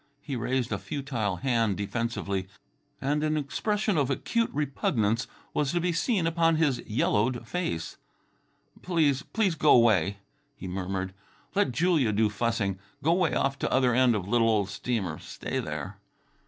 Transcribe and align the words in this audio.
He 0.19 0.35
raised 0.35 0.71
a 0.71 0.79
futile 0.79 1.35
hand 1.35 1.77
defensively, 1.77 2.47
and 2.99 3.23
an 3.23 3.37
expression 3.37 3.99
of 3.99 4.09
acute 4.09 4.49
repugnance 4.51 5.27
was 5.53 5.73
to 5.73 5.79
be 5.79 5.93
seen 5.93 6.25
upon 6.25 6.55
his 6.55 6.79
yellowed 6.87 7.47
face. 7.47 7.97
"Please, 8.81 9.21
please 9.21 9.53
go 9.53 9.77
'way," 9.77 10.17
he 10.55 10.67
murmured. 10.67 11.13
"Let 11.53 11.71
Julia 11.71 12.11
do 12.13 12.31
fussing. 12.31 12.79
Go 13.03 13.13
way 13.13 13.35
off 13.35 13.59
to 13.59 13.71
other 13.71 13.93
end 13.93 14.15
of 14.15 14.27
little 14.27 14.49
old 14.49 14.69
steamer; 14.69 15.19
stay 15.19 15.59
there." 15.59 15.99